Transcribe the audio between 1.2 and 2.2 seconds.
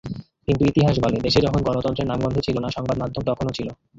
দেশে যখন গণতন্ত্রের